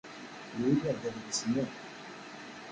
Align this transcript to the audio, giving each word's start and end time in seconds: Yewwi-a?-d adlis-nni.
Yewwi-a?-d 0.59 1.01
adlis-nni. 1.09 1.63